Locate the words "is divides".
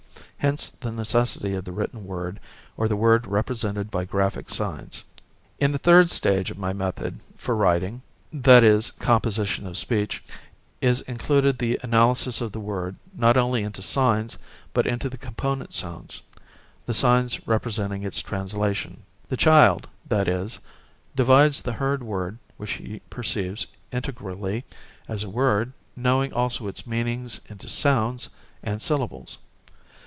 20.27-21.61